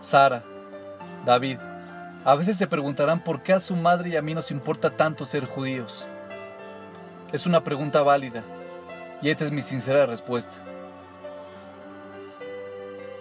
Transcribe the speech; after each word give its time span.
Sara, 0.00 0.42
David, 1.26 1.58
a 2.24 2.34
veces 2.34 2.56
se 2.56 2.66
preguntarán 2.66 3.22
por 3.22 3.42
qué 3.42 3.52
a 3.52 3.60
su 3.60 3.76
madre 3.76 4.10
y 4.10 4.16
a 4.16 4.22
mí 4.22 4.32
nos 4.32 4.50
importa 4.50 4.96
tanto 4.96 5.26
ser 5.26 5.44
judíos. 5.44 6.06
Es 7.32 7.44
una 7.44 7.62
pregunta 7.62 8.02
válida, 8.02 8.42
y 9.20 9.28
esta 9.28 9.44
es 9.44 9.52
mi 9.52 9.60
sincera 9.60 10.06
respuesta. 10.06 10.56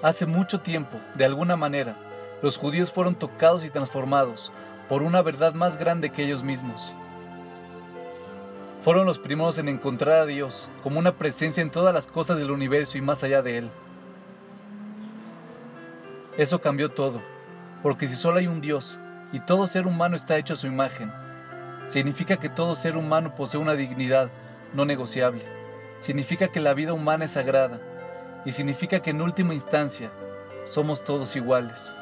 Hace 0.02 0.26
mucho 0.26 0.62
tiempo, 0.62 0.98
de 1.16 1.26
alguna 1.26 1.58
manera, 1.58 1.96
los 2.42 2.58
judíos 2.58 2.94
fueron 2.94 3.16
tocados 3.16 3.66
y 3.66 3.70
transformados 3.70 4.54
por 4.88 5.04
una 5.04 5.22
verdad 5.22 5.54
más 5.54 5.78
grande 5.78 6.12
que 6.12 6.24
ellos 6.24 6.44
mismos. 6.44 6.94
Fueron 8.82 9.06
los 9.06 9.20
primeros 9.20 9.58
en 9.58 9.68
encontrar 9.68 10.22
a 10.22 10.26
Dios 10.26 10.70
como 10.82 11.00
una 11.00 11.16
presencia 11.18 11.62
en 11.62 11.70
todas 11.72 11.94
las 11.94 12.08
cosas 12.08 12.40
del 12.40 12.52
universo 12.52 12.98
y 12.98 13.02
más 13.02 13.22
allá 13.26 13.42
de 13.42 13.58
él. 13.58 13.70
Eso 16.40 16.62
cambió 16.62 16.90
todo, 16.90 17.22
porque 17.84 18.08
si 18.08 18.16
solo 18.16 18.40
hay 18.40 18.48
un 18.48 18.62
Dios 18.62 18.98
y 19.34 19.42
todo 19.42 19.68
ser 19.68 19.86
humano 19.86 20.16
está 20.16 20.38
hecho 20.38 20.54
a 20.54 20.56
su 20.56 20.68
imagen, 20.68 21.12
significa 21.88 22.38
que 22.38 22.48
todo 22.48 22.76
ser 22.76 22.96
humano 22.96 23.36
posee 23.36 23.60
una 23.60 23.74
dignidad 23.74 24.32
no 24.74 24.86
negociable, 24.86 25.44
significa 26.00 26.48
que 26.48 26.62
la 26.62 26.74
vida 26.74 26.94
humana 26.94 27.26
es 27.26 27.32
sagrada 27.32 27.82
y 28.46 28.54
significa 28.54 29.02
que 29.02 29.10
en 29.10 29.22
última 29.22 29.54
instancia 29.54 30.12
somos 30.64 31.04
todos 31.04 31.36
iguales. 31.36 31.94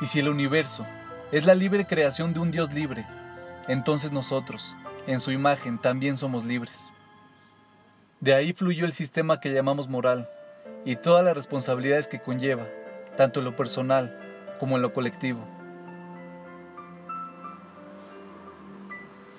Y 0.00 0.06
si 0.06 0.20
el 0.20 0.30
universo 0.30 0.86
es 1.30 1.44
la 1.44 1.54
libre 1.54 1.86
creación 1.86 2.32
de 2.32 2.40
un 2.40 2.52
Dios 2.52 2.72
libre, 2.72 3.04
entonces 3.68 4.12
nosotros, 4.12 4.74
en 5.06 5.20
su 5.20 5.30
imagen, 5.30 5.76
también 5.76 6.16
somos 6.16 6.42
libres. 6.42 6.94
De 8.20 8.32
ahí 8.32 8.54
fluyó 8.54 8.86
el 8.86 8.94
sistema 8.94 9.40
que 9.40 9.52
llamamos 9.52 9.88
moral 9.88 10.26
y 10.86 10.94
todas 10.94 11.24
las 11.24 11.36
responsabilidades 11.36 12.06
que 12.06 12.20
conlleva, 12.20 12.66
tanto 13.16 13.40
en 13.40 13.44
lo 13.44 13.56
personal 13.56 14.18
como 14.60 14.76
en 14.76 14.82
lo 14.82 14.92
colectivo. 14.92 15.40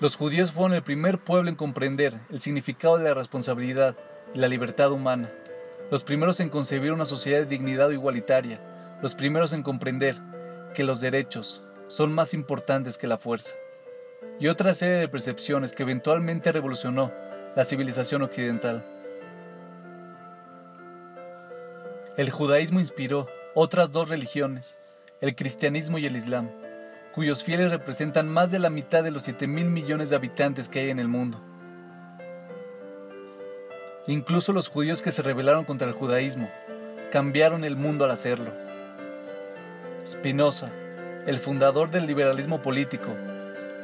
Los 0.01 0.17
judíos 0.17 0.51
fueron 0.51 0.73
el 0.73 0.83
primer 0.83 1.17
pueblo 1.17 1.49
en 1.49 1.55
comprender 1.55 2.19
el 2.29 2.41
significado 2.41 2.97
de 2.97 3.05
la 3.05 3.15
responsabilidad 3.15 3.95
y 4.35 4.39
la 4.39 4.49
libertad 4.49 4.91
humana, 4.91 5.31
los 5.89 6.03
primeros 6.03 6.41
en 6.41 6.49
concebir 6.49 6.91
una 6.91 7.05
sociedad 7.05 7.39
de 7.39 7.45
dignidad 7.45 7.89
igualitaria, 7.91 8.59
los 9.01 9.15
primeros 9.15 9.53
en 9.53 9.63
comprender 9.63 10.21
que 10.75 10.83
los 10.83 10.99
derechos 10.99 11.63
son 11.87 12.13
más 12.13 12.33
importantes 12.33 12.97
que 12.97 13.07
la 13.07 13.17
fuerza, 13.17 13.55
y 14.37 14.49
otra 14.49 14.73
serie 14.73 14.95
de 14.95 15.07
percepciones 15.07 15.71
que 15.71 15.83
eventualmente 15.83 16.51
revolucionó 16.51 17.11
la 17.55 17.63
civilización 17.63 18.21
occidental. 18.21 18.96
El 22.17 22.31
judaísmo 22.31 22.79
inspiró 22.79 23.27
otras 23.53 23.91
dos 23.91 24.09
religiones, 24.09 24.79
el 25.21 25.35
cristianismo 25.35 25.99
y 25.99 26.07
el 26.07 26.15
islam, 26.15 26.49
cuyos 27.13 27.43
fieles 27.43 27.69
representan 27.69 28.27
más 28.27 28.49
de 28.49 28.57
la 28.57 28.71
mitad 28.71 29.03
de 29.03 29.11
los 29.11 29.21
7 29.21 29.45
mil 29.45 29.65
millones 29.69 30.09
de 30.09 30.15
habitantes 30.15 30.67
que 30.67 30.79
hay 30.79 30.89
en 30.89 30.97
el 30.97 31.07
mundo. 31.07 31.39
Incluso 34.07 34.51
los 34.51 34.67
judíos 34.67 35.03
que 35.03 35.11
se 35.11 35.21
rebelaron 35.21 35.63
contra 35.63 35.87
el 35.87 35.93
judaísmo 35.93 36.49
cambiaron 37.11 37.63
el 37.63 37.75
mundo 37.75 38.03
al 38.03 38.09
hacerlo. 38.09 38.51
Spinoza, 40.03 40.71
el 41.27 41.37
fundador 41.37 41.91
del 41.91 42.07
liberalismo 42.07 42.63
político, 42.63 43.09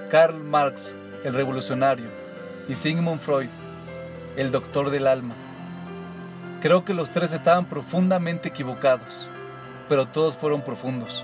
Karl 0.10 0.40
Marx, 0.40 0.98
el 1.24 1.36
revolucionario, 1.36 2.08
y 2.68 2.74
Sigmund 2.74 3.20
Freud, 3.20 3.50
el 4.38 4.50
doctor 4.50 4.90
del 4.90 5.06
alma. 5.06 5.36
Creo 6.64 6.84
que 6.84 6.96
los 6.96 7.12
tres 7.12 7.32
estaban 7.32 7.66
profundamente 7.66 8.50
equivocados, 8.50 9.30
pero 9.88 10.08
todos 10.08 10.36
fueron 10.36 10.64
profundos. 10.64 11.24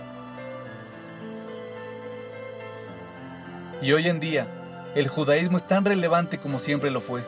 Y 3.82 3.92
hoy 3.94 4.08
en 4.08 4.20
día, 4.20 4.46
el 4.94 5.08
judaísmo 5.08 5.58
es 5.58 5.66
tan 5.66 5.84
relevante 5.84 6.38
como 6.38 6.60
siempre 6.60 6.92
lo 6.92 7.02
fue. 7.02 7.24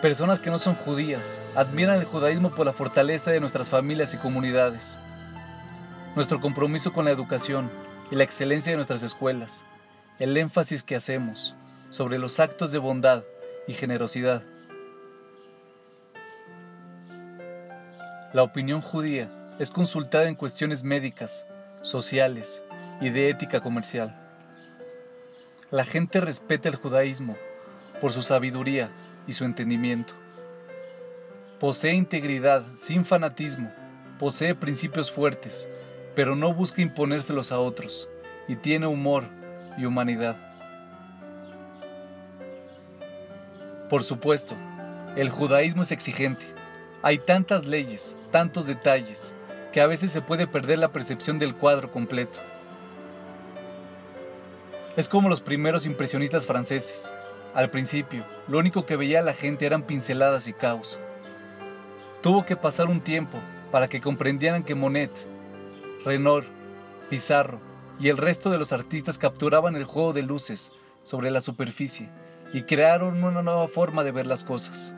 Personas 0.00 0.38
que 0.38 0.50
no 0.50 0.60
son 0.60 0.76
judías 0.76 1.40
admiran 1.56 1.96
el 1.96 2.04
judaísmo 2.04 2.50
por 2.50 2.66
la 2.66 2.72
fortaleza 2.72 3.32
de 3.32 3.40
nuestras 3.40 3.68
familias 3.68 4.14
y 4.14 4.18
comunidades 4.18 4.96
nuestro 6.14 6.40
compromiso 6.40 6.92
con 6.92 7.04
la 7.04 7.12
educación 7.12 7.70
y 8.10 8.16
la 8.16 8.24
excelencia 8.24 8.72
de 8.72 8.76
nuestras 8.76 9.02
escuelas, 9.02 9.64
el 10.18 10.36
énfasis 10.36 10.82
que 10.82 10.96
hacemos 10.96 11.54
sobre 11.88 12.18
los 12.18 12.40
actos 12.40 12.72
de 12.72 12.78
bondad 12.78 13.22
y 13.68 13.74
generosidad. 13.74 14.42
La 18.32 18.42
opinión 18.42 18.80
judía 18.80 19.30
es 19.58 19.70
consultada 19.70 20.28
en 20.28 20.34
cuestiones 20.34 20.84
médicas, 20.84 21.46
sociales 21.82 22.62
y 23.00 23.10
de 23.10 23.30
ética 23.30 23.60
comercial. 23.60 24.16
La 25.70 25.84
gente 25.84 26.20
respeta 26.20 26.68
el 26.68 26.76
judaísmo 26.76 27.36
por 28.00 28.12
su 28.12 28.22
sabiduría 28.22 28.90
y 29.26 29.32
su 29.32 29.44
entendimiento. 29.44 30.14
Posee 31.58 31.94
integridad 31.94 32.64
sin 32.76 33.04
fanatismo, 33.04 33.70
posee 34.18 34.54
principios 34.54 35.10
fuertes 35.10 35.68
pero 36.14 36.36
no 36.36 36.52
busca 36.52 36.82
imponérselos 36.82 37.52
a 37.52 37.60
otros, 37.60 38.08
y 38.48 38.56
tiene 38.56 38.86
humor 38.86 39.24
y 39.78 39.84
humanidad. 39.84 40.36
Por 43.88 44.02
supuesto, 44.02 44.54
el 45.16 45.30
judaísmo 45.30 45.82
es 45.82 45.92
exigente. 45.92 46.44
Hay 47.02 47.18
tantas 47.18 47.66
leyes, 47.66 48.14
tantos 48.30 48.66
detalles, 48.66 49.34
que 49.72 49.80
a 49.80 49.86
veces 49.86 50.10
se 50.10 50.20
puede 50.20 50.46
perder 50.46 50.78
la 50.78 50.92
percepción 50.92 51.38
del 51.38 51.54
cuadro 51.54 51.90
completo. 51.90 52.38
Es 54.96 55.08
como 55.08 55.30
los 55.30 55.40
primeros 55.40 55.86
impresionistas 55.86 56.44
franceses. 56.44 57.14
Al 57.54 57.70
principio, 57.70 58.24
lo 58.48 58.58
único 58.58 58.84
que 58.84 58.96
veía 58.96 59.22
la 59.22 59.32
gente 59.32 59.64
eran 59.64 59.82
pinceladas 59.82 60.46
y 60.46 60.52
caos. 60.52 60.98
Tuvo 62.22 62.44
que 62.44 62.56
pasar 62.56 62.88
un 62.88 63.00
tiempo 63.00 63.38
para 63.70 63.88
que 63.88 64.02
comprendieran 64.02 64.62
que 64.62 64.74
Monet 64.74 65.10
Renoir, 66.04 66.44
Pizarro 67.08 67.60
y 67.98 68.08
el 68.08 68.18
resto 68.18 68.50
de 68.50 68.58
los 68.58 68.72
artistas 68.72 69.18
capturaban 69.18 69.74
el 69.74 69.84
juego 69.84 70.12
de 70.12 70.22
luces 70.22 70.72
sobre 71.02 71.30
la 71.30 71.40
superficie 71.40 72.10
y 72.52 72.62
crearon 72.62 73.24
una 73.24 73.42
nueva 73.42 73.68
forma 73.68 74.04
de 74.04 74.12
ver 74.12 74.26
las 74.26 74.44
cosas. 74.44 74.94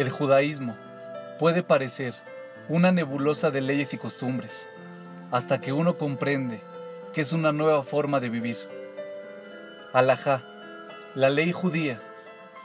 El 0.00 0.08
judaísmo 0.08 0.78
puede 1.38 1.62
parecer 1.62 2.14
una 2.70 2.90
nebulosa 2.90 3.50
de 3.50 3.60
leyes 3.60 3.92
y 3.92 3.98
costumbres, 3.98 4.66
hasta 5.30 5.60
que 5.60 5.74
uno 5.74 5.98
comprende 5.98 6.62
que 7.12 7.20
es 7.20 7.34
una 7.34 7.52
nueva 7.52 7.82
forma 7.82 8.18
de 8.18 8.30
vivir. 8.30 8.56
Alajá, 9.92 10.42
la 11.14 11.28
ley 11.28 11.52
judía, 11.52 12.00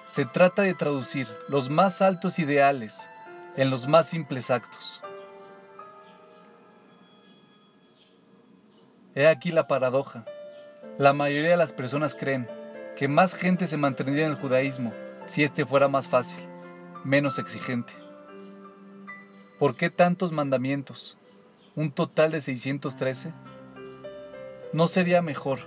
se 0.05 0.23
trata 0.23 0.61
de 0.61 0.75
traducir 0.75 1.27
los 1.49 1.69
más 1.69 2.01
altos 2.01 2.39
ideales 2.39 3.09
en 3.57 3.69
los 3.69 3.85
más 3.85 4.07
simples 4.07 4.49
actos. 4.49 5.01
He 9.13 9.27
aquí 9.27 9.51
la 9.51 9.67
paradoja. 9.67 10.23
La 10.97 11.11
mayoría 11.11 11.49
de 11.49 11.57
las 11.57 11.73
personas 11.73 12.15
creen 12.15 12.47
que 12.95 13.09
más 13.09 13.35
gente 13.35 13.67
se 13.67 13.75
mantendría 13.75 14.23
en 14.23 14.31
el 14.31 14.37
judaísmo 14.37 14.93
si 15.25 15.43
este 15.43 15.65
fuera 15.65 15.89
más 15.89 16.07
fácil, 16.07 16.47
menos 17.05 17.37
exigente. 17.37 17.93
¿Por 19.59 19.75
qué 19.75 19.89
tantos 19.89 20.31
mandamientos? 20.31 21.17
¿Un 21.75 21.91
total 21.91 22.31
de 22.31 22.41
613? 22.41 23.31
¿No 24.73 24.87
sería 24.87 25.21
mejor 25.21 25.59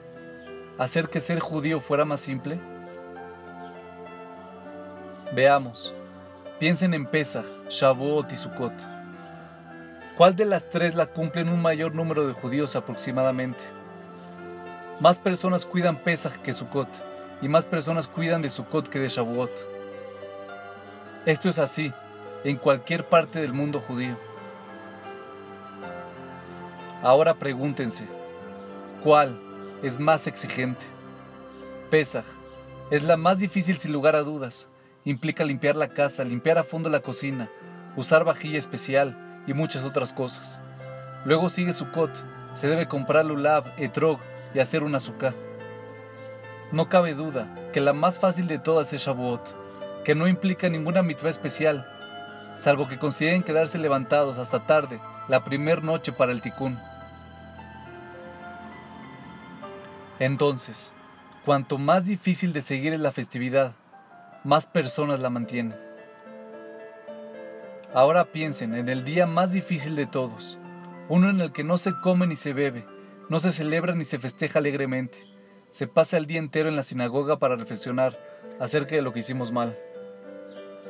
hacer 0.79 1.09
que 1.09 1.21
ser 1.21 1.39
judío 1.39 1.81
fuera 1.81 2.05
más 2.05 2.21
simple? 2.21 2.59
Veamos. 5.35 5.95
Piensen 6.59 6.93
en 6.93 7.07
Pesach, 7.07 7.47
Shavuot 7.71 8.33
y 8.33 8.37
Sukkot. 8.37 8.73
¿Cuál 10.17 10.35
de 10.35 10.45
las 10.45 10.69
tres 10.69 10.97
la 10.97 11.07
cumplen 11.07 11.49
un 11.49 11.63
mayor 11.63 11.95
número 11.95 12.27
de 12.27 12.33
judíos 12.33 12.75
aproximadamente? 12.75 13.63
Más 14.99 15.21
personas 15.21 15.65
cuidan 15.65 15.97
Pesach 15.97 16.37
que 16.39 16.53
Sukkot 16.53 16.89
y 17.41 17.47
más 17.47 17.65
personas 17.65 18.09
cuidan 18.09 18.43
de 18.43 18.51
Sukkot 18.51 18.89
que 18.89 18.99
de 18.99 19.09
Shavuot. 19.09 19.78
Esto 21.29 21.51
es 21.51 21.59
así 21.59 21.93
en 22.43 22.57
cualquier 22.57 23.05
parte 23.05 23.39
del 23.39 23.53
mundo 23.53 23.81
judío. 23.87 24.17
Ahora 27.03 27.35
pregúntense, 27.35 28.07
¿cuál 29.05 29.39
es 29.83 30.01
más 30.01 30.27
exigente? 30.27 30.87
Pesach 31.91 32.25
es 32.91 33.03
la 33.03 33.19
más 33.19 33.41
difícil 33.41 33.77
sin 33.77 33.93
lugar 33.93 34.17
a 34.17 34.23
dudas 34.23 34.71
Implica 35.05 35.45
limpiar 35.45 35.77
la 35.77 35.89
casa, 35.89 36.25
limpiar 36.25 36.57
a 36.57 36.65
fondo 36.65 36.89
la 36.89 37.01
cocina, 37.01 37.51
usar 37.95 38.25
vajilla 38.25 38.59
especial 38.59 39.43
y 39.47 39.53
muchas 39.53 39.85
otras 39.85 40.15
cosas. 40.15 40.63
Luego 41.27 41.51
sigue 41.51 41.75
Sukkot, 41.75 42.25
se 42.53 42.69
debe 42.69 42.89
comprar 42.89 43.27
lulab, 43.27 43.67
etrog 43.77 44.19
y 44.55 44.61
hacer 44.61 44.83
un 44.83 44.95
azúcar. 44.95 45.35
No 46.73 46.89
cabe 46.89 47.13
duda 47.13 47.55
que 47.75 47.83
la 47.83 47.93
más 47.93 48.19
fácil 48.19 48.49
de 48.49 48.59
todas 48.59 48.95
es 48.95 49.03
Shavuot, 49.03 49.68
que 50.09 50.15
no 50.15 50.27
implica 50.27 50.71
ninguna 50.71 51.03
mitzvah 51.03 51.29
especial, 51.29 51.87
salvo 52.57 52.89
que 52.89 52.99
consideren 52.99 53.43
quedarse 53.43 53.77
levantados 53.77 54.39
hasta 54.39 54.67
tarde, 54.67 54.99
la 55.29 55.45
primer 55.45 55.85
noche 55.85 56.13
para 56.13 56.33
el 56.33 56.41
ticún. 56.41 56.79
Entonces, 60.19 60.95
cuanto 61.45 61.77
más 61.77 62.07
difícil 62.07 62.55
de 62.55 62.63
seguir 62.63 62.95
es 62.95 63.01
la 63.01 63.13
festividad, 63.13 63.73
más 64.45 64.67
personas 64.67 65.21
la 65.21 65.29
mantienen. 65.29 65.79
Ahora 67.93 68.33
piensen 68.33 68.73
en 68.73 68.89
el 68.89 69.05
día 69.05 69.27
más 69.27 69.53
difícil 69.53 69.95
de 69.95 70.07
todos, 70.07 70.57
uno 71.11 71.29
en 71.29 71.43
el 71.43 71.53
que 71.53 71.65
no 71.65 71.77
se 71.77 71.93
come 72.01 72.27
ni 72.27 72.37
se 72.37 72.55
bebe, 72.55 72.87
no 73.29 73.41
se 73.41 73.53
celebra 73.53 73.95
ni 73.95 74.07
se 74.07 74.19
festeja 74.19 74.61
alegremente, 74.61 75.19
se 75.69 75.87
pasa 75.87 76.17
el 76.17 76.25
día 76.25 76.39
entero 76.39 76.71
en 76.71 76.77
la 76.77 76.83
sinagoga 76.83 77.39
para 77.39 77.57
reflexionar 77.57 78.19
acerca 78.59 78.97
de 78.97 79.03
lo 79.03 79.13
que 79.13 79.19
hicimos 79.19 79.53
mal. 79.53 79.79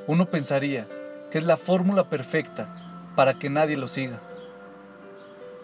Uno 0.09 0.25
pensaría 0.25 0.89
que 1.31 1.37
es 1.37 1.45
la 1.45 1.59
fórmula 1.59 2.09
perfecta 2.09 2.67
para 3.15 3.35
que 3.35 3.51
nadie 3.51 3.77
lo 3.77 3.87
siga. 3.89 4.19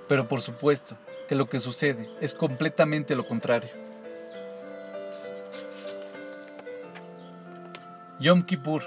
Pero 0.06 0.28
por 0.28 0.42
supuesto 0.42 0.96
que 1.26 1.34
lo 1.34 1.48
que 1.48 1.60
sucede 1.60 2.10
es 2.20 2.34
completamente 2.34 3.16
lo 3.16 3.26
contrario. 3.26 3.70
Yom 8.20 8.42
Kippur, 8.42 8.82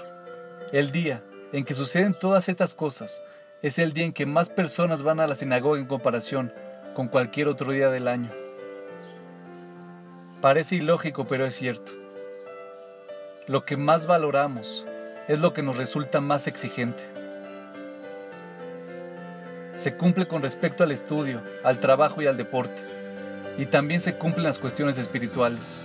el 0.70 0.92
día 0.92 1.24
en 1.52 1.64
que 1.64 1.74
suceden 1.74 2.14
todas 2.14 2.48
estas 2.48 2.72
cosas, 2.72 3.20
es 3.60 3.80
el 3.80 3.92
día 3.92 4.04
en 4.04 4.12
que 4.12 4.26
más 4.26 4.50
personas 4.50 5.02
van 5.02 5.18
a 5.18 5.26
la 5.26 5.34
sinagoga 5.34 5.80
en 5.80 5.86
comparación 5.86 6.52
con 6.94 7.08
cualquier 7.08 7.48
otro 7.48 7.72
día 7.72 7.90
del 7.90 8.06
año. 8.06 8.30
Parece 10.40 10.76
ilógico, 10.76 11.26
pero 11.26 11.44
es 11.44 11.56
cierto. 11.56 11.94
Lo 13.48 13.64
que 13.64 13.76
más 13.76 14.06
valoramos 14.06 14.86
es 15.28 15.40
lo 15.40 15.52
que 15.52 15.62
nos 15.62 15.76
resulta 15.76 16.20
más 16.22 16.46
exigente. 16.46 17.02
Se 19.74 19.94
cumple 19.94 20.26
con 20.26 20.42
respecto 20.42 20.82
al 20.82 20.90
estudio, 20.90 21.42
al 21.62 21.78
trabajo 21.78 22.22
y 22.22 22.26
al 22.26 22.38
deporte, 22.38 22.82
y 23.58 23.66
también 23.66 24.00
se 24.00 24.14
cumplen 24.14 24.44
las 24.44 24.58
cuestiones 24.58 24.98
espirituales. 24.98 25.82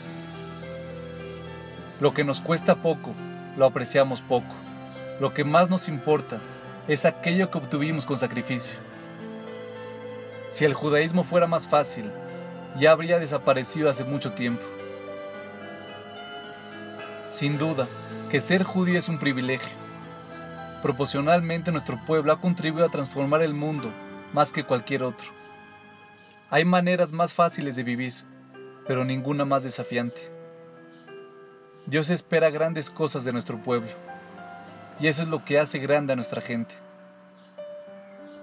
Lo 2.00 2.14
que 2.14 2.24
nos 2.24 2.42
cuesta 2.42 2.76
poco, 2.76 3.14
lo 3.58 3.66
apreciamos 3.66 4.22
poco. 4.22 4.54
Lo 5.20 5.34
que 5.34 5.44
más 5.44 5.70
nos 5.70 5.88
importa 5.88 6.40
es 6.88 7.06
aquello 7.06 7.52
que 7.52 7.58
obtuvimos 7.58 8.06
con 8.06 8.18
sacrificio. 8.18 8.76
Si 10.50 10.66
el 10.66 10.74
judaísmo 10.74 11.24
fuera 11.24 11.48
más 11.48 11.68
fácil, 11.68 12.06
ya 12.80 12.92
habría 12.92 13.20
desaparecido 13.20 13.90
hace 13.90 14.04
mucho 14.04 14.32
tiempo. 14.32 14.64
Sin 17.34 17.58
duda, 17.58 17.88
que 18.30 18.40
ser 18.42 18.62
judío 18.62 19.00
es 19.00 19.10
un 19.10 19.18
privilegio. 19.18 19.68
Proporcionalmente 20.84 21.72
nuestro 21.72 22.00
pueblo 22.06 22.32
ha 22.32 22.40
contribuido 22.40 22.86
a 22.86 22.92
transformar 22.92 23.42
el 23.42 23.56
mundo 23.56 23.90
más 24.34 24.52
que 24.52 24.64
cualquier 24.64 25.02
otro. 25.02 25.26
Hay 26.52 26.64
maneras 26.64 27.12
más 27.12 27.34
fáciles 27.34 27.76
de 27.76 27.82
vivir, 27.82 28.14
pero 28.88 29.04
ninguna 29.04 29.46
más 29.46 29.64
desafiante. 29.64 30.32
Dios 31.88 32.12
espera 32.12 32.52
grandes 32.52 32.92
cosas 32.92 33.26
de 33.26 33.32
nuestro 33.32 33.58
pueblo, 33.58 33.90
y 35.00 35.08
eso 35.08 35.24
es 35.24 35.30
lo 35.30 35.44
que 35.44 35.58
hace 35.58 35.80
grande 35.80 36.14
a 36.14 36.16
nuestra 36.16 36.40
gente. 36.40 36.76